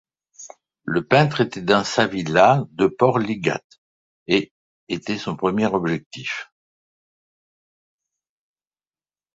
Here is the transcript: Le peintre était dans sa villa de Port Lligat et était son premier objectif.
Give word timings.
Le 0.83 1.05
peintre 1.05 1.41
était 1.41 1.61
dans 1.61 1.83
sa 1.83 2.07
villa 2.07 2.65
de 2.71 2.87
Port 2.87 3.19
Lligat 3.19 3.61
et 4.25 4.51
était 4.87 5.19
son 5.19 5.35
premier 5.35 5.67
objectif. 5.67 6.51